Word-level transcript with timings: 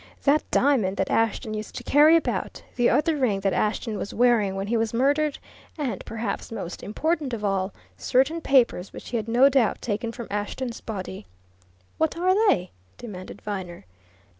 That 0.23 0.41
diamond 0.49 0.97
that 0.97 1.11
Ashton 1.11 1.53
used 1.53 1.75
to 1.75 1.83
carry 1.83 2.15
about, 2.15 2.63
the 2.75 2.89
other 2.89 3.15
ring 3.17 3.41
that 3.41 3.53
Ashton 3.53 3.99
was 3.99 4.15
wearing 4.15 4.55
when 4.55 4.65
he 4.65 4.75
was 4.75 4.95
murdered, 4.95 5.37
and 5.77 6.03
perhaps 6.05 6.51
most 6.51 6.81
important 6.81 7.33
of 7.35 7.45
all 7.45 7.71
certain 7.97 8.41
papers 8.41 8.91
which 8.93 9.09
he'd 9.09 9.27
no 9.27 9.47
doubt 9.47 9.79
taken 9.79 10.11
from 10.11 10.25
Ashton's 10.31 10.81
body." 10.81 11.27
"What 11.99 12.17
are 12.17 12.33
they?" 12.49 12.71
demanded 12.97 13.43
Viner. 13.43 13.85